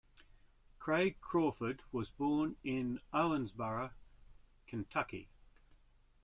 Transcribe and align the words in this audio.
Craig 0.79 1.21
Crawford 1.21 1.83
was 1.91 2.09
born 2.09 2.55
in 2.63 3.01
Owensboro, 3.13 3.91
Kentucky. 4.65 5.29